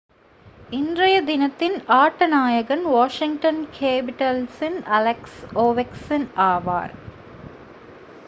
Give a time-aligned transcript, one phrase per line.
[0.69, 6.93] இன்றைய தினத்தின் ஆட்ட நாயகன் வாஷிங்டன் கேபிடல்ஸின் அலெக்ஸ் ஓவெச்கின் ஆவார்